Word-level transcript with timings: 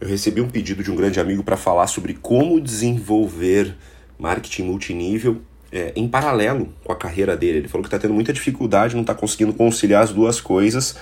Eu 0.00 0.08
recebi 0.08 0.40
um 0.40 0.48
pedido 0.48 0.82
de 0.82 0.90
um 0.90 0.96
grande 0.96 1.18
amigo 1.18 1.42
para 1.42 1.56
falar 1.56 1.86
sobre 1.86 2.14
como 2.14 2.60
desenvolver 2.60 3.74
marketing 4.18 4.62
multinível 4.62 5.40
é, 5.72 5.92
em 5.94 6.08
paralelo 6.08 6.68
com 6.84 6.92
a 6.92 6.96
carreira 6.96 7.36
dele. 7.36 7.58
Ele 7.58 7.68
falou 7.68 7.82
que 7.82 7.88
está 7.88 7.98
tendo 7.98 8.14
muita 8.14 8.32
dificuldade, 8.32 8.94
não 8.94 9.02
está 9.02 9.14
conseguindo 9.14 9.52
conciliar 9.52 10.02
as 10.02 10.12
duas 10.12 10.40
coisas. 10.40 10.96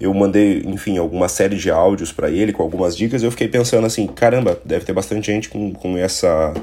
Eu 0.00 0.12
mandei, 0.14 0.62
enfim, 0.66 0.98
alguma 0.98 1.28
série 1.28 1.56
de 1.56 1.70
áudios 1.70 2.10
para 2.10 2.30
ele 2.30 2.52
com 2.52 2.62
algumas 2.62 2.96
dicas. 2.96 3.22
E 3.22 3.24
eu 3.24 3.30
fiquei 3.30 3.48
pensando 3.48 3.86
assim: 3.86 4.06
caramba, 4.06 4.60
deve 4.64 4.84
ter 4.84 4.92
bastante 4.92 5.26
gente 5.26 5.48
com, 5.48 5.72
com 5.72 5.96
essa 5.96 6.54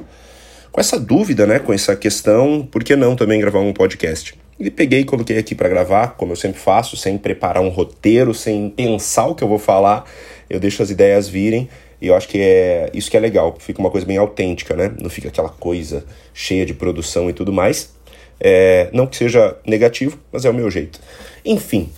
com 0.72 0.82
essa 0.82 1.00
dúvida, 1.00 1.48
né, 1.48 1.58
com 1.58 1.74
essa 1.74 1.96
questão, 1.96 2.68
por 2.70 2.84
que 2.84 2.96
não 2.96 3.16
também 3.16 3.40
gravar 3.40 3.62
um 3.62 3.74
podcast? 3.74 4.36
E 4.60 4.72
peguei 4.72 5.02
e 5.02 5.06
coloquei 5.06 5.38
aqui 5.38 5.54
para 5.54 5.70
gravar, 5.70 6.16
como 6.18 6.32
eu 6.32 6.36
sempre 6.36 6.60
faço, 6.60 6.98
sem 6.98 7.18
preparar 7.18 7.62
um 7.62 7.70
roteiro, 7.70 8.34
sem 8.34 8.70
pensar 8.70 9.28
o 9.28 9.36
que 9.36 9.44
eu 9.44 9.48
vou 9.48 9.60
falar, 9.60 10.06
eu 10.50 10.60
deixo 10.60 10.82
as 10.82 10.90
ideias 10.90 11.30
virem 11.30 11.70
e 12.02 12.08
eu 12.08 12.16
acho 12.16 12.28
que 12.28 12.40
é 12.40 12.90
isso 12.94 13.10
que 13.10 13.18
é 13.18 13.20
legal, 13.20 13.56
fica 13.60 13.80
uma 13.80 13.92
coisa 13.92 14.06
bem 14.06 14.18
autêntica, 14.18 14.76
né? 14.76 14.92
Não 15.00 15.10
fica 15.10 15.28
aquela 15.28 15.50
coisa 15.50 16.06
cheia 16.34 16.66
de 16.66 16.74
produção 16.74 17.30
e 17.30 17.34
tudo 17.34 17.54
mais. 17.54 17.96
É, 18.40 18.90
não 18.94 19.08
que 19.08 19.18
seja 19.18 19.56
negativo, 19.66 20.20
mas 20.32 20.46
é 20.46 20.50
o 20.50 20.54
meu 20.54 20.70
jeito. 20.70 21.00
Enfim, 21.44 21.90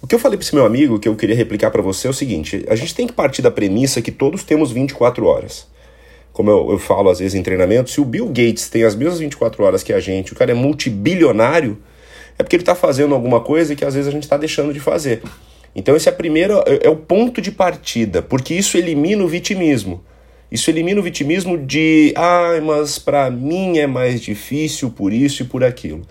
o 0.00 0.06
que 0.06 0.14
eu 0.14 0.18
falei 0.18 0.36
para 0.36 0.44
esse 0.44 0.54
meu 0.54 0.64
amigo, 0.64 0.98
que 0.98 1.08
eu 1.08 1.16
queria 1.16 1.34
replicar 1.34 1.70
para 1.70 1.82
você 1.82 2.06
é 2.06 2.10
o 2.10 2.14
seguinte: 2.14 2.64
a 2.68 2.76
gente 2.76 2.94
tem 2.94 3.06
que 3.06 3.12
partir 3.12 3.42
da 3.42 3.50
premissa 3.50 4.02
que 4.02 4.12
todos 4.12 4.44
temos 4.44 4.70
24 4.72 5.26
horas 5.26 5.66
como 6.34 6.50
eu, 6.50 6.72
eu 6.72 6.78
falo 6.78 7.08
às 7.08 7.20
vezes 7.20 7.34
em 7.34 7.42
treinamento, 7.42 7.88
se 7.88 8.00
o 8.00 8.04
Bill 8.04 8.26
Gates 8.26 8.68
tem 8.68 8.82
as 8.82 8.96
mesmas 8.96 9.20
24 9.20 9.62
horas 9.62 9.82
que 9.84 9.92
a 9.92 10.00
gente, 10.00 10.32
o 10.32 10.36
cara 10.36 10.50
é 10.50 10.54
multibilionário, 10.54 11.78
é 12.36 12.42
porque 12.42 12.56
ele 12.56 12.62
está 12.62 12.74
fazendo 12.74 13.14
alguma 13.14 13.40
coisa 13.40 13.76
que 13.76 13.84
às 13.84 13.94
vezes 13.94 14.08
a 14.08 14.10
gente 14.10 14.24
está 14.24 14.36
deixando 14.36 14.74
de 14.74 14.80
fazer. 14.80 15.22
Então 15.76 15.94
esse 15.94 16.08
é, 16.08 16.12
a 16.12 16.14
primeira, 16.14 16.54
é, 16.66 16.88
é 16.88 16.90
o 16.90 16.96
ponto 16.96 17.40
de 17.40 17.52
partida, 17.52 18.20
porque 18.20 18.52
isso 18.52 18.76
elimina 18.76 19.22
o 19.22 19.28
vitimismo. 19.28 20.02
Isso 20.50 20.68
elimina 20.70 21.00
o 21.00 21.04
vitimismo 21.04 21.56
de, 21.56 22.12
ah, 22.16 22.60
mas 22.62 22.98
para 22.98 23.30
mim 23.30 23.78
é 23.78 23.86
mais 23.86 24.20
difícil 24.20 24.90
por 24.90 25.12
isso 25.12 25.42
e 25.42 25.46
por 25.46 25.62
aquilo. 25.62 26.02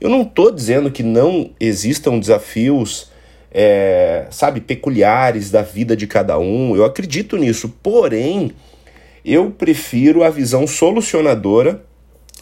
Eu 0.00 0.10
não 0.10 0.22
estou 0.22 0.50
dizendo 0.50 0.90
que 0.90 1.04
não 1.04 1.50
existam 1.60 2.18
desafios, 2.18 3.10
é, 3.52 4.26
sabe, 4.30 4.60
peculiares 4.60 5.52
da 5.52 5.62
vida 5.62 5.96
de 5.96 6.08
cada 6.08 6.36
um. 6.36 6.74
Eu 6.74 6.84
acredito 6.84 7.36
nisso. 7.36 7.72
Porém, 7.80 8.52
eu 9.32 9.50
prefiro 9.50 10.24
a 10.24 10.30
visão 10.30 10.66
solucionadora 10.66 11.84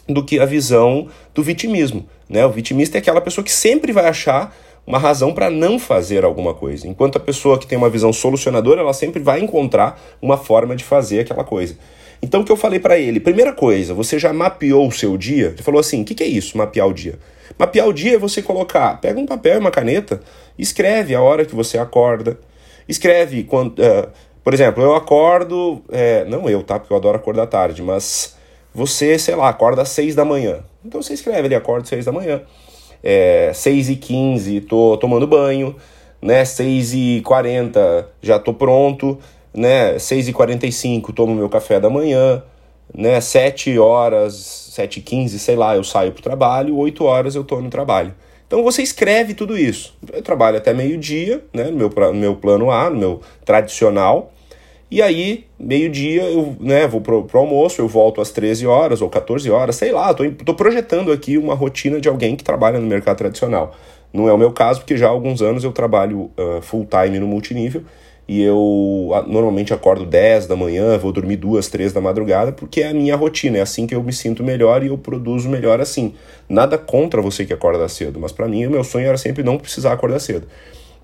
do 0.07 0.23
que 0.23 0.39
a 0.39 0.45
visão 0.45 1.07
do 1.33 1.43
vitimismo. 1.43 2.07
Né? 2.29 2.45
O 2.45 2.51
vitimista 2.51 2.97
é 2.97 2.99
aquela 2.99 3.21
pessoa 3.21 3.43
que 3.43 3.51
sempre 3.51 3.91
vai 3.91 4.07
achar 4.07 4.55
uma 4.85 4.97
razão 4.97 5.33
para 5.33 5.49
não 5.49 5.77
fazer 5.77 6.23
alguma 6.23 6.53
coisa, 6.53 6.87
enquanto 6.87 7.17
a 7.17 7.19
pessoa 7.19 7.59
que 7.59 7.67
tem 7.67 7.77
uma 7.77 7.89
visão 7.89 8.13
solucionadora, 8.13 8.79
ela 8.79 8.93
sempre 8.93 9.21
vai 9.21 9.41
encontrar 9.41 10.01
uma 10.21 10.37
forma 10.37 10.77
de 10.77 10.83
fazer 10.85 11.19
aquela 11.19 11.43
coisa. 11.43 11.77
Então 12.21 12.39
o 12.39 12.45
que 12.45 12.51
eu 12.51 12.55
falei 12.55 12.79
para 12.79 12.97
ele? 12.97 13.19
Primeira 13.19 13.51
coisa, 13.51 13.93
você 13.93 14.17
já 14.17 14.31
mapeou 14.31 14.87
o 14.87 14.91
seu 14.91 15.17
dia? 15.17 15.47
Ele 15.47 15.61
falou 15.61 15.79
assim: 15.79 16.01
o 16.01 16.05
que, 16.05 16.15
que 16.15 16.23
é 16.23 16.27
isso, 16.27 16.57
mapear 16.57 16.87
o 16.87 16.93
dia? 16.93 17.19
Mapear 17.59 17.85
o 17.85 17.93
dia 17.93 18.15
é 18.15 18.17
você 18.17 18.41
colocar, 18.41 18.99
pega 19.01 19.19
um 19.19 19.25
papel 19.25 19.55
e 19.55 19.59
uma 19.59 19.71
caneta, 19.71 20.21
escreve 20.57 21.13
a 21.13 21.21
hora 21.21 21.45
que 21.45 21.53
você 21.53 21.77
acorda, 21.77 22.39
escreve 22.87 23.43
quando, 23.43 23.79
uh, 23.79 24.09
por 24.47 24.53
exemplo, 24.53 24.81
eu 24.81 24.95
acordo, 24.95 25.81
é, 25.91 26.23
não 26.23 26.49
eu, 26.49 26.63
tá? 26.63 26.79
Porque 26.79 26.93
eu 26.93 26.95
adoro 26.95 27.17
acordar 27.17 27.47
tarde, 27.47 27.83
mas 27.83 28.37
você, 28.73 29.19
sei 29.19 29.35
lá, 29.35 29.49
acorda 29.49 29.81
às 29.81 29.89
6 29.89 30.15
da 30.15 30.23
manhã. 30.23 30.63
Então 30.85 31.01
você 31.01 31.13
escreve 31.13 31.47
ali, 31.47 31.53
acorda 31.53 31.83
às 31.83 31.89
6 31.89 32.05
da 32.05 32.13
manhã. 32.13 32.41
É, 33.03 33.51
6 33.53 33.89
e 33.89 33.97
15 33.97 34.61
tô 34.61 34.95
tomando 34.95 35.27
banho, 35.27 35.75
né? 36.21 36.45
6 36.45 36.93
e 36.93 37.21
40 37.25 38.09
já 38.21 38.39
tô 38.39 38.53
pronto, 38.53 39.19
né? 39.53 39.99
6 39.99 40.29
e 40.29 40.31
45 40.31 41.11
tomo 41.11 41.35
meu 41.35 41.49
café 41.49 41.77
da 41.77 41.89
manhã, 41.89 42.41
né? 42.95 43.19
7 43.19 43.77
horas, 43.77 44.33
7 44.71 44.99
e 44.99 45.01
15, 45.01 45.39
sei 45.39 45.57
lá, 45.57 45.75
eu 45.75 45.83
saio 45.83 46.13
pro 46.13 46.23
trabalho, 46.23 46.77
8 46.77 47.03
horas 47.03 47.35
eu 47.35 47.43
tô 47.43 47.59
no 47.59 47.69
trabalho. 47.69 48.15
Então 48.47 48.63
você 48.63 48.81
escreve 48.81 49.33
tudo 49.33 49.57
isso. 49.57 49.93
Eu 50.13 50.21
trabalho 50.21 50.55
até 50.55 50.73
meio-dia, 50.73 51.43
né, 51.53 51.65
no 51.65 51.75
meu, 51.75 51.89
no 51.89 52.13
meu 52.13 52.35
plano 52.37 52.71
A, 52.71 52.89
no 52.89 52.97
meu 52.97 53.21
tradicional, 53.43 54.31
e 54.89 55.01
aí, 55.01 55.45
meio-dia, 55.59 56.23
eu 56.23 56.55
né, 56.59 56.87
vou 56.87 57.01
pro, 57.01 57.23
pro 57.23 57.39
almoço, 57.39 57.81
eu 57.81 57.87
volto 57.87 58.21
às 58.21 58.31
13 58.31 58.65
horas 58.65 59.01
ou 59.01 59.09
14 59.09 59.49
horas, 59.51 59.75
sei 59.75 59.91
lá, 59.91 60.13
tô, 60.13 60.29
tô 60.31 60.53
projetando 60.53 61.11
aqui 61.11 61.37
uma 61.37 61.53
rotina 61.53 61.99
de 61.99 62.07
alguém 62.07 62.37
que 62.37 62.43
trabalha 62.43 62.79
no 62.79 62.87
mercado 62.87 63.17
tradicional. 63.17 63.75
Não 64.13 64.29
é 64.29 64.33
o 64.33 64.37
meu 64.37 64.51
caso, 64.51 64.79
porque 64.79 64.95
já 64.95 65.07
há 65.07 65.09
alguns 65.09 65.41
anos 65.41 65.65
eu 65.65 65.73
trabalho 65.73 66.31
uh, 66.37 66.61
full 66.61 66.87
time 66.89 67.19
no 67.19 67.27
multinível 67.27 67.83
e 68.27 68.41
eu 68.41 68.57
uh, 68.57 69.23
normalmente 69.27 69.73
acordo 69.73 70.05
10 70.05 70.47
da 70.47 70.55
manhã, 70.55 70.97
vou 70.97 71.11
dormir 71.11 71.35
2, 71.35 71.67
3 71.67 71.91
da 71.91 71.99
madrugada, 71.99 72.53
porque 72.53 72.81
é 72.81 72.89
a 72.89 72.93
minha 72.93 73.15
rotina, 73.17 73.57
é 73.57 73.61
assim 73.61 73.85
que 73.85 73.93
eu 73.93 74.01
me 74.01 74.13
sinto 74.13 74.41
melhor 74.41 74.83
e 74.83 74.87
eu 74.87 74.97
produzo 74.97 75.49
melhor 75.49 75.81
assim. 75.81 76.13
Nada 76.47 76.77
contra 76.77 77.21
você 77.21 77.45
que 77.45 77.51
acorda 77.51 77.87
cedo, 77.89 78.19
mas 78.21 78.31
para 78.31 78.47
mim 78.47 78.65
o 78.65 78.71
meu 78.71 78.85
sonho 78.85 79.07
era 79.07 79.17
sempre 79.17 79.43
não 79.43 79.57
precisar 79.57 79.91
acordar 79.91 80.19
cedo. 80.19 80.47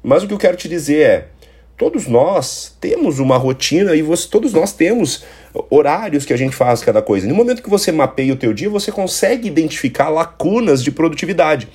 Mas 0.02 0.22
o 0.22 0.28
que 0.28 0.34
eu 0.34 0.38
quero 0.38 0.58
te 0.58 0.68
dizer 0.68 1.02
é, 1.02 1.28
Todos 1.76 2.08
nós 2.08 2.76
temos 2.80 3.20
uma 3.20 3.36
rotina 3.36 3.96
e 3.96 4.02
você, 4.02 4.28
todos 4.30 4.54
nós 4.54 4.74
temos 4.74 5.24
horários 5.70 6.24
que 6.24 6.32
a 6.32 6.38
gente 6.38 6.56
faz 6.56 6.84
cada 6.84 7.02
coisa. 7.02 7.28
No 7.28 7.34
momento 7.34 7.64
que 7.64 7.70
você 7.70 7.92
mapeia 7.92 8.34
o 8.34 8.38
teu 8.38 8.54
dia, 8.54 8.70
você 8.70 8.92
consegue 8.92 9.48
identificar 9.48 10.10
lacunas 10.10 10.84
de 10.84 10.92
produtividade. 10.92 11.68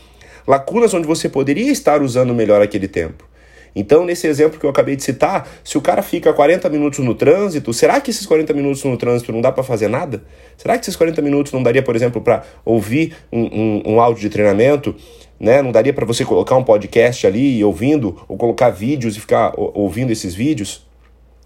Lacunas 0.46 0.94
onde 0.94 1.06
você 1.06 1.28
poderia 1.28 1.70
estar 1.70 2.00
usando 2.00 2.34
melhor 2.34 2.62
aquele 2.62 2.88
tempo. 2.88 3.27
Então, 3.74 4.04
nesse 4.04 4.26
exemplo 4.26 4.58
que 4.58 4.66
eu 4.66 4.70
acabei 4.70 4.96
de 4.96 5.02
citar, 5.02 5.48
se 5.62 5.78
o 5.78 5.80
cara 5.80 6.02
fica 6.02 6.32
40 6.32 6.68
minutos 6.68 6.98
no 7.00 7.14
trânsito, 7.14 7.72
será 7.72 8.00
que 8.00 8.10
esses 8.10 8.26
40 8.26 8.52
minutos 8.52 8.82
no 8.84 8.96
trânsito 8.96 9.32
não 9.32 9.40
dá 9.40 9.52
para 9.52 9.62
fazer 9.62 9.88
nada? 9.88 10.22
Será 10.56 10.76
que 10.76 10.84
esses 10.84 10.96
40 10.96 11.22
minutos 11.22 11.52
não 11.52 11.62
daria, 11.62 11.82
por 11.82 11.94
exemplo, 11.94 12.20
para 12.20 12.42
ouvir 12.64 13.14
um, 13.32 13.42
um, 13.42 13.82
um 13.94 14.00
áudio 14.00 14.22
de 14.22 14.30
treinamento 14.30 14.94
né? 15.38 15.62
Não 15.62 15.70
daria 15.70 15.92
para 15.92 16.04
você 16.04 16.24
colocar 16.24 16.56
um 16.56 16.64
podcast 16.64 17.26
ali 17.26 17.62
ouvindo, 17.62 18.20
ou 18.26 18.36
colocar 18.36 18.70
vídeos 18.70 19.16
e 19.16 19.20
ficar 19.20 19.52
ouvindo 19.56 20.10
esses 20.10 20.34
vídeos 20.34 20.86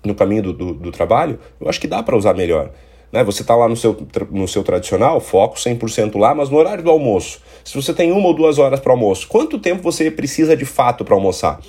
no 0.04 0.14
caminho 0.14 0.42
do, 0.42 0.52
do, 0.52 0.74
do 0.74 0.92
trabalho? 0.92 1.38
Eu 1.60 1.68
acho 1.68 1.80
que 1.80 1.86
dá 1.86 2.02
para 2.02 2.16
usar 2.16 2.34
melhor. 2.34 2.70
Né? 3.12 3.22
Você 3.24 3.42
está 3.42 3.54
lá 3.54 3.68
no 3.68 3.76
seu, 3.76 3.96
no 4.30 4.48
seu 4.48 4.62
tradicional, 4.62 5.20
foco 5.20 5.56
100% 5.56 6.18
lá, 6.18 6.34
mas 6.34 6.48
no 6.48 6.56
horário 6.56 6.82
do 6.82 6.90
almoço. 6.90 7.40
Se 7.62 7.74
você 7.74 7.92
tem 7.92 8.10
uma 8.10 8.26
ou 8.26 8.34
duas 8.34 8.58
horas 8.58 8.80
para 8.80 8.92
almoço, 8.92 9.28
quanto 9.28 9.58
tempo 9.58 9.82
você 9.82 10.10
precisa 10.10 10.56
de 10.56 10.64
fato 10.64 11.04
para 11.04 11.14
almoçar? 11.14 11.60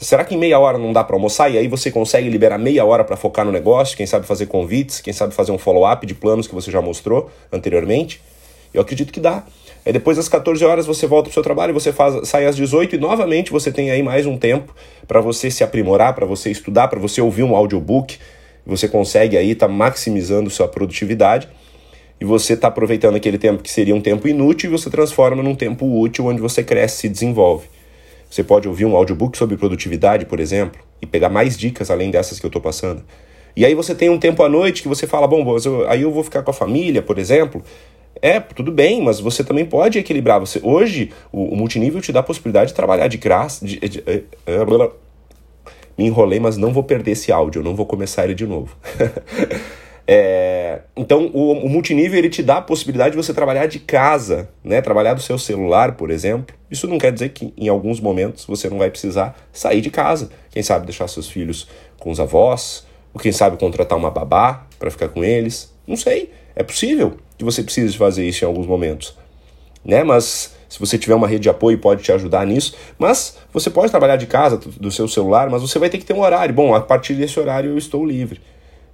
Será 0.00 0.24
que 0.24 0.34
em 0.34 0.38
meia 0.38 0.58
hora 0.58 0.78
não 0.78 0.94
dá 0.94 1.04
para 1.04 1.14
almoçar 1.14 1.50
e 1.50 1.58
aí 1.58 1.68
você 1.68 1.90
consegue 1.90 2.30
liberar 2.30 2.56
meia 2.56 2.82
hora 2.86 3.04
para 3.04 3.18
focar 3.18 3.44
no 3.44 3.52
negócio? 3.52 3.94
Quem 3.94 4.06
sabe 4.06 4.26
fazer 4.26 4.46
convites, 4.46 4.98
quem 4.98 5.12
sabe 5.12 5.34
fazer 5.34 5.52
um 5.52 5.58
follow-up 5.58 6.06
de 6.06 6.14
planos 6.14 6.48
que 6.48 6.54
você 6.54 6.70
já 6.70 6.80
mostrou 6.80 7.30
anteriormente? 7.52 8.18
Eu 8.72 8.80
acredito 8.80 9.12
que 9.12 9.20
dá. 9.20 9.44
Aí 9.84 9.92
depois 9.92 10.16
das 10.16 10.26
14 10.26 10.64
horas 10.64 10.86
você 10.86 11.06
volta 11.06 11.24
para 11.24 11.32
o 11.32 11.34
seu 11.34 11.42
trabalho, 11.42 11.74
você 11.74 11.92
faz, 11.92 12.26
sai 12.26 12.46
às 12.46 12.56
18 12.56 12.96
e 12.96 12.98
novamente 12.98 13.52
você 13.52 13.70
tem 13.70 13.90
aí 13.90 14.02
mais 14.02 14.24
um 14.24 14.38
tempo 14.38 14.74
para 15.06 15.20
você 15.20 15.50
se 15.50 15.62
aprimorar, 15.62 16.14
para 16.14 16.24
você 16.24 16.50
estudar, 16.50 16.88
para 16.88 16.98
você 16.98 17.20
ouvir 17.20 17.42
um 17.42 17.54
audiobook. 17.54 18.16
Você 18.64 18.88
consegue 18.88 19.36
aí 19.36 19.50
estar 19.50 19.68
tá 19.68 19.72
maximizando 19.72 20.48
sua 20.48 20.66
produtividade 20.66 21.46
e 22.18 22.24
você 22.24 22.54
está 22.54 22.68
aproveitando 22.68 23.16
aquele 23.16 23.36
tempo 23.36 23.62
que 23.62 23.70
seria 23.70 23.94
um 23.94 24.00
tempo 24.00 24.26
inútil 24.26 24.70
e 24.70 24.72
você 24.72 24.88
transforma 24.88 25.42
num 25.42 25.54
tempo 25.54 25.84
útil 26.00 26.24
onde 26.24 26.40
você 26.40 26.64
cresce 26.64 26.96
e 26.96 27.00
se 27.00 27.08
desenvolve. 27.10 27.68
Você 28.30 28.44
pode 28.44 28.68
ouvir 28.68 28.84
um 28.84 28.94
audiobook 28.94 29.36
sobre 29.36 29.56
produtividade, 29.56 30.24
por 30.24 30.38
exemplo, 30.38 30.80
e 31.02 31.06
pegar 31.06 31.28
mais 31.28 31.58
dicas 31.58 31.90
além 31.90 32.12
dessas 32.12 32.38
que 32.38 32.46
eu 32.46 32.48
estou 32.48 32.62
passando. 32.62 33.02
E 33.56 33.66
aí 33.66 33.74
você 33.74 33.92
tem 33.92 34.08
um 34.08 34.18
tempo 34.18 34.44
à 34.44 34.48
noite 34.48 34.82
que 34.82 34.88
você 34.88 35.04
fala, 35.04 35.26
bom, 35.26 35.44
aí 35.88 36.02
eu 36.02 36.12
vou 36.12 36.22
ficar 36.22 36.42
com 36.42 36.50
a 36.52 36.54
família, 36.54 37.02
por 37.02 37.18
exemplo, 37.18 37.60
é, 38.22 38.38
tudo 38.38 38.70
bem, 38.70 39.02
mas 39.02 39.18
você 39.18 39.42
também 39.42 39.64
pode 39.64 39.98
equilibrar. 39.98 40.38
Você 40.38 40.60
Hoje, 40.62 41.10
o, 41.32 41.52
o 41.52 41.56
multinível 41.56 42.00
te 42.00 42.12
dá 42.12 42.20
a 42.20 42.22
possibilidade 42.22 42.68
de 42.68 42.74
trabalhar 42.74 43.08
de 43.08 43.18
graça. 43.18 43.66
De, 43.66 43.78
de, 43.80 43.88
de, 43.88 44.02
é, 44.06 44.22
é, 44.46 44.90
me 45.98 46.06
enrolei, 46.06 46.38
mas 46.38 46.56
não 46.56 46.72
vou 46.72 46.84
perder 46.84 47.12
esse 47.12 47.32
áudio, 47.32 47.62
não 47.62 47.74
vou 47.74 47.84
começar 47.84 48.24
ele 48.24 48.34
de 48.34 48.46
novo. 48.46 48.76
é, 50.06 50.80
então, 50.96 51.30
o, 51.32 51.52
o, 51.52 51.68
multinível 51.68 52.18
ele 52.18 52.28
te 52.28 52.42
dá 52.42 52.56
a 52.56 52.62
possibilidade 52.62 53.12
de 53.12 53.16
você 53.16 53.32
trabalhar 53.32 53.66
de 53.66 53.78
casa, 53.78 54.48
né? 54.64 54.80
trabalhar 54.80 55.14
do 55.14 55.22
seu 55.22 55.38
celular, 55.38 55.92
por 55.92 56.10
exemplo. 56.10 56.56
Isso 56.70 56.88
não 56.88 56.98
quer 56.98 57.12
dizer 57.12 57.30
que 57.30 57.52
em 57.56 57.68
alguns 57.68 58.00
momentos 58.00 58.44
você 58.44 58.68
não 58.68 58.78
vai 58.78 58.90
precisar 58.90 59.36
sair 59.52 59.80
de 59.80 59.90
casa. 59.90 60.30
Quem 60.50 60.62
sabe 60.62 60.86
deixar 60.86 61.08
seus 61.08 61.28
filhos 61.28 61.68
com 61.98 62.10
os 62.10 62.18
avós, 62.18 62.86
ou 63.14 63.20
quem 63.20 63.32
sabe 63.32 63.56
contratar 63.56 63.98
uma 63.98 64.10
babá 64.10 64.66
para 64.78 64.90
ficar 64.90 65.08
com 65.08 65.22
eles. 65.22 65.72
Não 65.86 65.96
sei, 65.96 66.32
é 66.54 66.62
possível 66.62 67.16
que 67.36 67.44
você 67.44 67.62
precise 67.62 67.96
fazer 67.96 68.26
isso 68.26 68.44
em 68.44 68.46
alguns 68.48 68.66
momentos, 68.66 69.16
né? 69.84 70.02
Mas 70.02 70.54
se 70.68 70.78
você 70.78 70.96
tiver 70.96 71.14
uma 71.14 71.26
rede 71.26 71.42
de 71.42 71.48
apoio 71.48 71.78
pode 71.78 72.02
te 72.02 72.12
ajudar 72.12 72.46
nisso, 72.46 72.76
mas 72.98 73.38
você 73.52 73.70
pode 73.70 73.90
trabalhar 73.90 74.16
de 74.16 74.26
casa 74.26 74.56
do 74.56 74.90
seu 74.90 75.08
celular, 75.08 75.50
mas 75.50 75.62
você 75.62 75.78
vai 75.78 75.90
ter 75.90 75.98
que 75.98 76.04
ter 76.04 76.12
um 76.12 76.20
horário. 76.20 76.54
Bom, 76.54 76.74
a 76.74 76.80
partir 76.80 77.14
desse 77.14 77.38
horário 77.40 77.70
eu 77.70 77.78
estou 77.78 78.04
livre. 78.06 78.40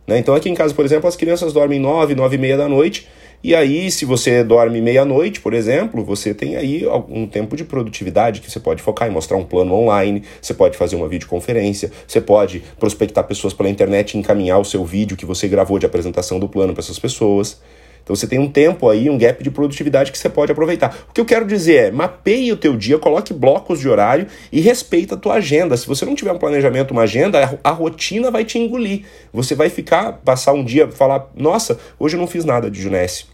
Né? 0.06 0.18
Então 0.18 0.34
aqui 0.34 0.48
em 0.48 0.54
casa, 0.54 0.74
por 0.74 0.84
exemplo, 0.84 1.08
as 1.08 1.16
crianças 1.16 1.52
dormem 1.52 1.80
9, 1.80 2.14
9 2.14 2.36
e 2.36 2.38
meia 2.38 2.56
da 2.56 2.68
noite, 2.68 3.08
e 3.42 3.54
aí, 3.54 3.90
se 3.90 4.04
você 4.04 4.42
dorme 4.42 4.80
meia-noite, 4.80 5.40
por 5.40 5.54
exemplo, 5.54 6.04
você 6.04 6.34
tem 6.34 6.56
aí 6.56 6.84
um 7.08 7.26
tempo 7.26 7.54
de 7.54 7.64
produtividade 7.64 8.40
que 8.40 8.50
você 8.50 8.58
pode 8.58 8.82
focar 8.82 9.08
em 9.08 9.10
mostrar 9.12 9.36
um 9.36 9.44
plano 9.44 9.74
online, 9.74 10.22
você 10.40 10.54
pode 10.54 10.76
fazer 10.76 10.96
uma 10.96 11.06
videoconferência, 11.06 11.92
você 12.06 12.20
pode 12.20 12.62
prospectar 12.78 13.22
pessoas 13.24 13.52
pela 13.52 13.68
internet 13.68 14.14
e 14.14 14.18
encaminhar 14.18 14.58
o 14.58 14.64
seu 14.64 14.84
vídeo 14.84 15.16
que 15.16 15.26
você 15.26 15.46
gravou 15.46 15.78
de 15.78 15.86
apresentação 15.86 16.40
do 16.40 16.48
plano 16.48 16.72
para 16.72 16.82
essas 16.82 16.98
pessoas. 16.98 17.60
Então 18.06 18.14
você 18.14 18.28
tem 18.28 18.38
um 18.38 18.48
tempo 18.48 18.88
aí, 18.88 19.10
um 19.10 19.18
gap 19.18 19.42
de 19.42 19.50
produtividade 19.50 20.12
que 20.12 20.18
você 20.18 20.28
pode 20.28 20.52
aproveitar. 20.52 20.96
O 21.10 21.12
que 21.12 21.20
eu 21.20 21.24
quero 21.24 21.44
dizer 21.44 21.88
é, 21.88 21.90
mapeie 21.90 22.52
o 22.52 22.56
teu 22.56 22.76
dia, 22.76 23.00
coloque 23.00 23.34
blocos 23.34 23.80
de 23.80 23.88
horário 23.88 24.28
e 24.52 24.60
respeita 24.60 25.16
a 25.16 25.18
tua 25.18 25.34
agenda. 25.34 25.76
Se 25.76 25.88
você 25.88 26.04
não 26.04 26.14
tiver 26.14 26.30
um 26.30 26.38
planejamento, 26.38 26.92
uma 26.92 27.02
agenda, 27.02 27.58
a, 27.64 27.70
rotina 27.72 28.30
vai 28.30 28.44
te 28.44 28.60
engolir. 28.60 29.02
Você 29.32 29.56
vai 29.56 29.68
ficar, 29.68 30.20
passar 30.24 30.52
um 30.52 30.64
dia, 30.64 30.86
falar, 30.86 31.28
nossa, 31.34 31.80
hoje 31.98 32.14
eu 32.14 32.20
não 32.20 32.28
fiz 32.28 32.44
nada 32.44 32.70
de 32.70 32.80
Junesse. 32.80 33.24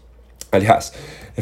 Aliás, 0.51 0.91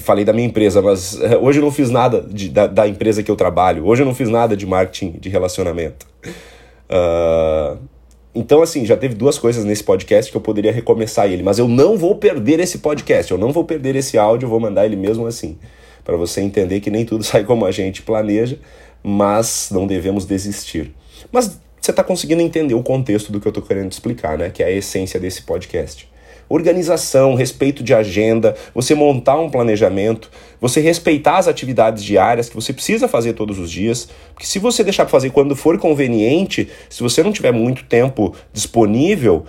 falei 0.01 0.25
da 0.25 0.33
minha 0.33 0.48
empresa, 0.48 0.81
mas 0.81 1.18
eh, 1.22 1.38
hoje 1.38 1.60
eu 1.60 1.63
não 1.63 1.72
fiz 1.72 1.89
nada 1.89 2.22
de, 2.22 2.50
da, 2.50 2.68
da, 2.68 2.86
empresa 2.86 3.24
que 3.24 3.31
eu 3.31 3.38
trabalho. 3.38 3.88
Hoje 3.88 4.01
eu 4.01 4.06
não 4.06 4.13
fiz 4.13 4.28
nada 4.28 4.57
de 4.57 4.66
marketing, 4.66 5.12
de 5.22 5.30
relacionamento. 5.30 6.06
Uh, 6.89 7.78
então, 8.33 8.62
assim, 8.62 8.86
já 8.86 8.95
teve 8.95 9.16
duas 9.16 9.38
coisas 9.38 9.66
nesse 9.66 9.83
podcast 9.83 10.31
que 10.31 10.38
eu 10.38 10.42
poderia 10.42 10.72
recomeçar 10.72 11.30
ele, 11.30 11.44
mas 11.44 11.60
eu 11.60 11.68
não 11.68 11.98
vou 11.98 12.16
perder 12.16 12.60
esse 12.60 12.78
podcast, 12.80 13.31
eu 13.31 13.38
não 13.38 13.51
vou 13.51 13.66
perder 13.66 13.95
esse 13.95 14.18
áudio, 14.18 14.45
eu 14.45 14.50
vou 14.50 14.60
mandar 14.60 14.86
ele 14.86 14.95
mesmo 14.95 15.25
assim, 15.25 15.57
para 16.04 16.16
você 16.16 16.42
entender 16.42 16.80
que 16.80 16.89
nem 16.89 17.06
tudo 17.06 17.24
sai 17.25 17.44
como 17.44 17.66
a 17.66 17.72
gente 17.72 18.01
planeja, 18.01 18.57
mas 19.04 19.69
não 19.72 19.88
devemos 19.88 20.25
desistir. 20.25 20.94
Mas 21.31 21.60
você 21.80 21.92
está 21.92 22.04
conseguindo 22.04 22.42
entender 22.42 22.75
o 22.75 22.83
contexto 22.83 23.31
do 23.31 23.39
que 23.39 23.48
eu 23.48 23.51
estou 23.51 23.63
querendo 23.63 23.92
explicar, 23.92 24.38
né? 24.38 24.50
Que 24.50 24.62
é 24.62 24.68
a 24.68 24.72
essência 24.72 25.19
desse 25.19 25.42
podcast 25.42 26.11
organização, 26.51 27.36
respeito 27.36 27.83
de 27.83 27.94
agenda, 27.94 28.56
você 28.74 28.94
montar 28.94 29.39
um 29.39 29.50
planejamento, 29.50 30.30
você 30.59 30.81
respeitar 30.81 31.38
as 31.38 31.48
atividades 31.48 32.03
diárias 32.03 32.50
que 32.50 32.56
você 32.56 32.74
precisa 32.74 33.07
fazer 33.07 33.33
todos 33.33 33.57
os 33.57 33.71
dias, 33.71 34.07
porque 34.33 34.45
se 34.45 34.59
você 34.59 34.83
deixar 34.83 35.06
para 35.06 35.12
fazer 35.12 35.30
quando 35.31 35.56
for 35.56 35.77
conveniente, 35.77 36.69
se 36.89 37.01
você 37.01 37.24
não 37.24 37.31
tiver 37.31 37.51
muito 37.51 37.86
tempo 37.86 38.36
disponível, 38.53 39.45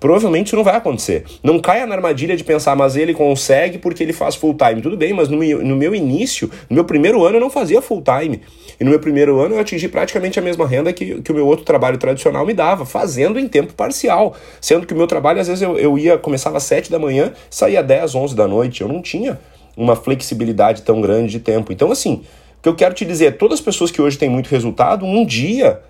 provavelmente 0.00 0.48
isso 0.48 0.56
não 0.56 0.64
vai 0.64 0.76
acontecer. 0.76 1.24
Não 1.42 1.58
caia 1.58 1.86
na 1.86 1.94
armadilha 1.94 2.36
de 2.36 2.42
pensar, 2.42 2.74
mas 2.74 2.96
ele 2.96 3.12
consegue 3.12 3.78
porque 3.78 4.02
ele 4.02 4.12
faz 4.12 4.34
full 4.34 4.54
time. 4.54 4.80
Tudo 4.80 4.96
bem, 4.96 5.12
mas 5.12 5.28
no 5.28 5.36
meu, 5.36 5.62
no 5.62 5.76
meu 5.76 5.94
início, 5.94 6.50
no 6.68 6.74
meu 6.74 6.84
primeiro 6.84 7.24
ano, 7.24 7.36
eu 7.36 7.40
não 7.40 7.50
fazia 7.50 7.82
full 7.82 8.02
time. 8.02 8.40
E 8.80 8.84
no 8.84 8.90
meu 8.90 9.00
primeiro 9.00 9.38
ano 9.40 9.54
eu 9.54 9.60
atingi 9.60 9.88
praticamente 9.88 10.38
a 10.38 10.42
mesma 10.42 10.66
renda 10.66 10.92
que, 10.92 11.20
que 11.20 11.32
o 11.32 11.34
meu 11.34 11.46
outro 11.46 11.64
trabalho 11.64 11.98
tradicional 11.98 12.46
me 12.46 12.54
dava, 12.54 12.86
fazendo 12.86 13.38
em 13.38 13.46
tempo 13.46 13.74
parcial. 13.74 14.34
Sendo 14.60 14.86
que 14.86 14.94
o 14.94 14.96
meu 14.96 15.06
trabalho, 15.06 15.40
às 15.40 15.48
vezes, 15.48 15.62
eu, 15.62 15.78
eu 15.78 15.98
ia, 15.98 16.16
começava 16.16 16.56
às 16.56 16.62
7 16.64 16.90
da 16.90 16.98
manhã, 16.98 17.32
saía 17.50 17.80
às 17.80 17.86
10, 17.86 18.14
11 18.14 18.34
da 18.34 18.48
noite. 18.48 18.80
Eu 18.80 18.88
não 18.88 19.02
tinha 19.02 19.38
uma 19.76 19.94
flexibilidade 19.94 20.82
tão 20.82 21.00
grande 21.00 21.32
de 21.32 21.40
tempo. 21.40 21.72
Então, 21.72 21.92
assim, 21.92 22.22
o 22.58 22.62
que 22.62 22.68
eu 22.68 22.74
quero 22.74 22.94
te 22.94 23.04
dizer 23.04 23.36
todas 23.36 23.58
as 23.58 23.64
pessoas 23.64 23.90
que 23.90 24.00
hoje 24.00 24.16
têm 24.16 24.30
muito 24.30 24.48
resultado, 24.48 25.04
um 25.04 25.24
dia 25.24 25.80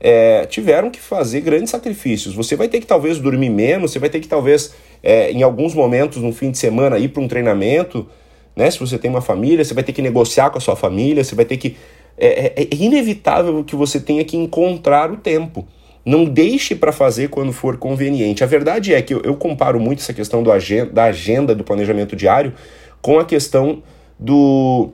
é, 0.00 0.44
tiveram 0.46 0.90
que 0.90 1.00
fazer 1.00 1.40
grandes 1.40 1.70
sacrifícios. 1.70 2.34
Você 2.34 2.56
vai 2.56 2.68
ter 2.68 2.80
que 2.80 2.86
talvez 2.86 3.18
dormir 3.18 3.50
menos, 3.50 3.92
você 3.92 3.98
vai 3.98 4.08
ter 4.08 4.20
que 4.20 4.28
talvez, 4.28 4.74
é, 5.02 5.30
em 5.30 5.42
alguns 5.42 5.74
momentos, 5.74 6.22
no 6.22 6.32
fim 6.32 6.50
de 6.50 6.58
semana, 6.58 6.98
ir 6.98 7.08
para 7.08 7.22
um 7.22 7.28
treinamento. 7.28 8.06
Né? 8.54 8.70
Se 8.70 8.78
você 8.78 8.98
tem 8.98 9.10
uma 9.10 9.20
família, 9.20 9.64
você 9.64 9.74
vai 9.74 9.84
ter 9.84 9.92
que 9.92 10.02
negociar 10.02 10.50
com 10.50 10.58
a 10.58 10.60
sua 10.60 10.76
família, 10.76 11.24
você 11.24 11.34
vai 11.34 11.44
ter 11.44 11.56
que. 11.56 11.76
É, 12.18 12.46
é, 12.46 12.62
é 12.62 12.68
inevitável 12.74 13.62
que 13.62 13.76
você 13.76 14.00
tenha 14.00 14.24
que 14.24 14.36
encontrar 14.36 15.10
o 15.10 15.16
tempo. 15.16 15.66
Não 16.04 16.24
deixe 16.24 16.74
para 16.74 16.92
fazer 16.92 17.28
quando 17.28 17.52
for 17.52 17.76
conveniente. 17.76 18.44
A 18.44 18.46
verdade 18.46 18.94
é 18.94 19.02
que 19.02 19.12
eu, 19.12 19.20
eu 19.22 19.34
comparo 19.34 19.80
muito 19.80 19.98
essa 19.98 20.14
questão 20.14 20.42
do 20.42 20.50
da 20.92 21.04
agenda 21.04 21.54
do 21.54 21.64
planejamento 21.64 22.14
diário 22.14 22.54
com 23.02 23.18
a 23.18 23.24
questão 23.24 23.82
do 24.18 24.92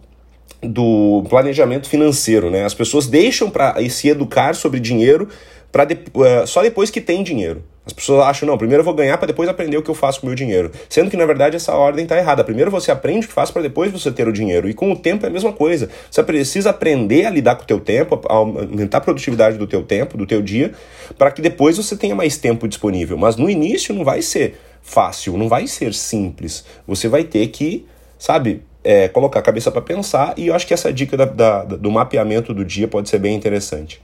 do 0.62 1.24
planejamento 1.28 1.88
financeiro, 1.88 2.50
né? 2.50 2.64
As 2.64 2.74
pessoas 2.74 3.06
deixam 3.06 3.50
para 3.50 3.76
se 3.90 4.08
educar 4.08 4.54
sobre 4.54 4.78
dinheiro 4.78 5.28
para 5.72 5.86
de, 5.86 5.94
uh, 5.94 6.46
só 6.46 6.62
depois 6.62 6.90
que 6.90 7.00
tem 7.00 7.22
dinheiro. 7.22 7.64
As 7.84 7.92
pessoas 7.92 8.24
acham, 8.24 8.46
não, 8.46 8.56
primeiro 8.56 8.82
eu 8.82 8.84
vou 8.84 8.94
ganhar 8.94 9.18
para 9.18 9.26
depois 9.26 9.48
aprender 9.48 9.76
o 9.76 9.82
que 9.82 9.90
eu 9.90 9.94
faço 9.94 10.20
com 10.20 10.26
o 10.26 10.28
meu 10.28 10.36
dinheiro. 10.36 10.70
Sendo 10.88 11.10
que, 11.10 11.16
na 11.16 11.26
verdade, 11.26 11.56
essa 11.56 11.74
ordem 11.74 12.04
está 12.04 12.16
errada. 12.16 12.44
Primeiro 12.44 12.70
você 12.70 12.92
aprende 12.92 13.26
o 13.26 13.28
que 13.28 13.34
faz 13.34 13.50
para 13.50 13.62
depois 13.62 13.90
você 13.90 14.12
ter 14.12 14.28
o 14.28 14.32
dinheiro. 14.32 14.68
E 14.68 14.74
com 14.74 14.92
o 14.92 14.96
tempo 14.96 15.26
é 15.26 15.28
a 15.28 15.32
mesma 15.32 15.52
coisa. 15.52 15.88
Você 16.08 16.22
precisa 16.22 16.70
aprender 16.70 17.26
a 17.26 17.30
lidar 17.30 17.56
com 17.56 17.64
o 17.64 17.66
teu 17.66 17.80
tempo, 17.80 18.20
a 18.28 18.34
aumentar 18.34 18.98
a 18.98 19.00
produtividade 19.00 19.58
do 19.58 19.66
teu 19.66 19.82
tempo, 19.82 20.16
do 20.16 20.26
teu 20.26 20.40
dia, 20.40 20.72
para 21.18 21.32
que 21.32 21.42
depois 21.42 21.76
você 21.76 21.96
tenha 21.96 22.14
mais 22.14 22.36
tempo 22.36 22.68
disponível. 22.68 23.18
Mas 23.18 23.34
no 23.34 23.50
início 23.50 23.92
não 23.92 24.04
vai 24.04 24.22
ser 24.22 24.60
fácil, 24.80 25.36
não 25.36 25.48
vai 25.48 25.66
ser 25.66 25.92
simples. 25.92 26.64
Você 26.86 27.08
vai 27.08 27.24
ter 27.24 27.48
que, 27.48 27.84
sabe, 28.16 28.62
é, 28.84 29.08
colocar 29.08 29.40
a 29.40 29.42
cabeça 29.42 29.70
para 29.70 29.82
pensar 29.82 30.34
e 30.36 30.48
eu 30.48 30.54
acho 30.54 30.66
que 30.66 30.74
essa 30.74 30.92
dica 30.92 31.16
da, 31.16 31.24
da, 31.24 31.64
do 31.64 31.90
mapeamento 31.90 32.52
do 32.52 32.64
dia 32.64 32.88
pode 32.88 33.08
ser 33.08 33.18
bem 33.18 33.34
interessante. 33.34 34.00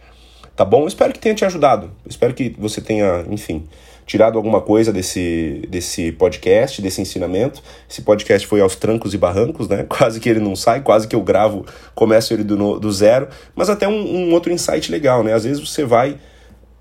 Tá 0.55 0.65
bom? 0.65 0.87
Espero 0.89 1.13
que 1.13 1.21
tenha 1.21 1.35
te 1.35 1.45
ajudado. 1.45 1.91
Espero 2.05 2.35
que 2.35 2.55
você 2.59 2.81
tenha, 2.81 3.25
enfim, 3.31 3.65
tirado 4.05 4.37
alguma 4.37 4.61
coisa 4.61 4.93
desse, 4.93 5.63
desse 5.69 6.11
podcast, 6.13 6.83
desse 6.83 7.01
ensinamento. 7.01 7.63
Esse 7.89 8.03
podcast 8.03 8.45
foi 8.45 8.61
aos 8.61 8.75
trancos 8.75 9.15
e 9.15 9.19
barrancos, 9.19 9.69
né? 9.69 9.85
Quase 9.89 10.19
que 10.19 10.29
ele 10.29 10.41
não 10.41 10.57
sai, 10.57 10.81
quase 10.81 11.07
que 11.07 11.15
eu 11.15 11.21
gravo, 11.21 11.65
começo 11.95 12.33
ele 12.35 12.43
do, 12.43 12.81
do 12.81 12.91
zero. 12.91 13.29
Mas 13.55 13.71
até 13.71 13.87
um, 13.87 13.93
um 13.93 14.33
outro 14.33 14.51
insight 14.51 14.91
legal, 14.91 15.23
né? 15.23 15.33
Às 15.33 15.45
vezes 15.45 15.61
você 15.61 15.85
vai 15.85 16.19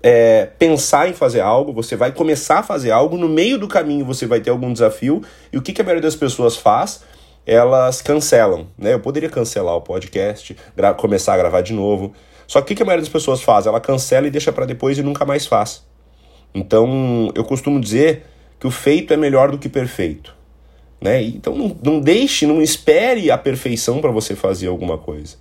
é, 0.02 0.48
pensar 0.58 1.08
em 1.08 1.12
fazer 1.12 1.40
algo, 1.40 1.72
você 1.72 1.94
vai 1.94 2.10
começar 2.10 2.60
a 2.60 2.62
fazer 2.62 2.90
algo, 2.90 3.16
no 3.16 3.28
meio 3.28 3.58
do 3.58 3.68
caminho 3.68 4.04
você 4.04 4.26
vai 4.26 4.40
ter 4.40 4.50
algum 4.50 4.72
desafio, 4.72 5.22
e 5.52 5.58
o 5.58 5.62
que, 5.62 5.72
que 5.72 5.80
a 5.80 5.84
maioria 5.84 6.02
das 6.02 6.16
pessoas 6.16 6.56
faz? 6.56 7.02
Elas 7.48 8.02
cancelam, 8.02 8.66
né? 8.76 8.92
Eu 8.92 9.00
poderia 9.00 9.30
cancelar 9.30 9.74
o 9.74 9.80
podcast, 9.80 10.54
começar 10.98 11.32
a 11.32 11.36
gravar 11.38 11.62
de 11.62 11.72
novo. 11.72 12.12
Só 12.46 12.60
que 12.60 12.74
o 12.74 12.76
que 12.76 12.82
a 12.82 12.86
maioria 12.86 13.02
das 13.02 13.12
pessoas 13.12 13.40
faz? 13.40 13.66
Ela 13.66 13.80
cancela 13.80 14.26
e 14.26 14.30
deixa 14.30 14.52
para 14.52 14.66
depois 14.66 14.98
e 14.98 15.02
nunca 15.02 15.24
mais 15.24 15.46
faz. 15.46 15.82
Então, 16.54 17.32
eu 17.34 17.42
costumo 17.44 17.80
dizer 17.80 18.26
que 18.60 18.66
o 18.66 18.70
feito 18.70 19.14
é 19.14 19.16
melhor 19.16 19.50
do 19.50 19.56
que 19.56 19.66
perfeito. 19.66 20.36
Né? 21.00 21.22
Então, 21.22 21.54
não, 21.54 21.74
não 21.82 22.00
deixe, 22.00 22.46
não 22.46 22.60
espere 22.60 23.30
a 23.30 23.38
perfeição 23.38 24.02
para 24.02 24.10
você 24.10 24.36
fazer 24.36 24.66
alguma 24.66 24.98
coisa. 24.98 25.36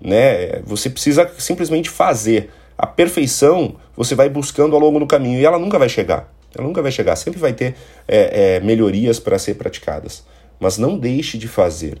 Né? 0.00 0.60
Você 0.64 0.88
precisa 0.88 1.30
simplesmente 1.36 1.90
fazer. 1.90 2.50
A 2.78 2.86
perfeição 2.86 3.76
você 3.94 4.14
vai 4.14 4.30
buscando 4.30 4.74
ao 4.74 4.80
longo 4.80 4.98
do 4.98 5.06
caminho 5.06 5.38
e 5.38 5.44
ela 5.44 5.58
nunca 5.58 5.78
vai 5.78 5.90
chegar. 5.90 6.32
Ela 6.56 6.66
nunca 6.66 6.80
vai 6.80 6.90
chegar. 6.90 7.14
Sempre 7.16 7.38
vai 7.38 7.52
ter 7.52 7.74
é, 8.08 8.56
é, 8.56 8.60
melhorias 8.60 9.20
para 9.20 9.38
ser 9.38 9.54
praticadas 9.54 10.24
mas 10.58 10.78
não 10.78 10.98
deixe 10.98 11.38
de 11.38 11.48
fazer, 11.48 11.98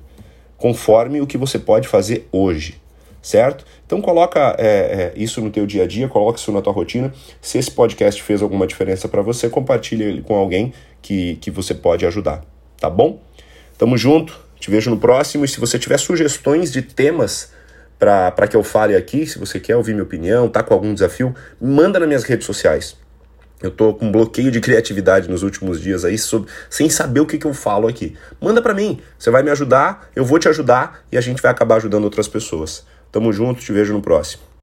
conforme 0.56 1.20
o 1.20 1.26
que 1.26 1.36
você 1.36 1.58
pode 1.58 1.88
fazer 1.88 2.28
hoje, 2.32 2.80
certo? 3.20 3.64
Então 3.84 4.00
coloca 4.00 4.56
é, 4.58 4.66
é, 4.66 5.12
isso 5.16 5.40
no 5.40 5.50
teu 5.50 5.66
dia 5.66 5.84
a 5.84 5.86
dia, 5.86 6.08
coloca 6.08 6.38
isso 6.38 6.52
na 6.52 6.62
tua 6.62 6.72
rotina. 6.72 7.12
Se 7.40 7.58
esse 7.58 7.70
podcast 7.70 8.22
fez 8.22 8.42
alguma 8.42 8.66
diferença 8.66 9.08
para 9.08 9.22
você, 9.22 9.48
compartilhe 9.48 10.04
ele 10.04 10.22
com 10.22 10.34
alguém 10.34 10.72
que, 11.02 11.36
que 11.36 11.50
você 11.50 11.74
pode 11.74 12.06
ajudar, 12.06 12.44
tá 12.80 12.88
bom? 12.88 13.20
Tamo 13.78 13.96
junto, 13.96 14.38
te 14.58 14.70
vejo 14.70 14.90
no 14.90 14.98
próximo 14.98 15.44
e 15.44 15.48
se 15.48 15.60
você 15.60 15.78
tiver 15.78 15.98
sugestões 15.98 16.72
de 16.72 16.82
temas 16.82 17.52
para 17.98 18.46
que 18.46 18.56
eu 18.56 18.62
fale 18.62 18.94
aqui, 18.94 19.26
se 19.26 19.38
você 19.38 19.58
quer 19.58 19.76
ouvir 19.76 19.92
minha 19.92 20.04
opinião, 20.04 20.48
tá 20.48 20.62
com 20.62 20.74
algum 20.74 20.92
desafio, 20.92 21.34
manda 21.60 21.98
nas 21.98 22.08
minhas 22.08 22.24
redes 22.24 22.46
sociais. 22.46 22.96
Eu 23.62 23.70
tô 23.70 23.94
com 23.94 24.12
bloqueio 24.12 24.50
de 24.50 24.60
criatividade 24.60 25.30
nos 25.30 25.42
últimos 25.42 25.80
dias 25.80 26.04
aí, 26.04 26.18
sobre, 26.18 26.50
sem 26.68 26.90
saber 26.90 27.20
o 27.20 27.26
que, 27.26 27.38
que 27.38 27.46
eu 27.46 27.54
falo 27.54 27.88
aqui. 27.88 28.14
Manda 28.40 28.60
para 28.60 28.74
mim, 28.74 29.00
você 29.18 29.30
vai 29.30 29.42
me 29.42 29.50
ajudar, 29.50 30.10
eu 30.14 30.24
vou 30.24 30.38
te 30.38 30.48
ajudar 30.48 31.04
e 31.10 31.16
a 31.16 31.20
gente 31.20 31.40
vai 31.40 31.50
acabar 31.50 31.76
ajudando 31.76 32.04
outras 32.04 32.28
pessoas. 32.28 32.84
Tamo 33.10 33.32
junto, 33.32 33.60
te 33.60 33.72
vejo 33.72 33.94
no 33.94 34.02
próximo. 34.02 34.45